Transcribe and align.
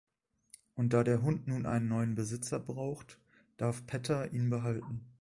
Und 0.73 0.93
da 0.93 1.03
der 1.03 1.21
Hund 1.21 1.47
nun 1.47 1.67
einen 1.67 1.87
neuen 1.87 2.15
Besitzer 2.15 2.59
braucht, 2.59 3.19
darf 3.57 3.85
Petter 3.85 4.33
ihn 4.33 4.49
behalten. 4.49 5.05